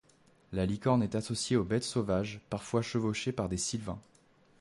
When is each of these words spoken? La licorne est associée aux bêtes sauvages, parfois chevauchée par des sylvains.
La 0.51 0.65
licorne 0.65 1.03
est 1.03 1.13
associée 1.13 1.55
aux 1.57 1.63
bêtes 1.63 1.83
sauvages, 1.83 2.41
parfois 2.49 2.81
chevauchée 2.81 3.31
par 3.31 3.47
des 3.49 3.57
sylvains. 3.57 3.99